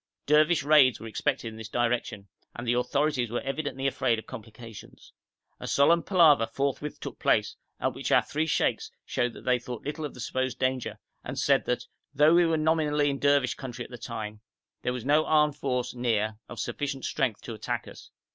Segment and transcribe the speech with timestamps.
[0.25, 5.13] Dervish raids were expected in this direction, and the authorities were evidently afraid of complications.
[5.59, 9.85] A solemn palaver forthwith took place, at which our three sheikhs showed that they thought
[9.85, 11.85] little of the supposed danger, and said that,
[12.15, 14.41] though we were nominally in Dervish country at the time,
[14.81, 18.09] there was no armed force near of sufficient strength to attack us.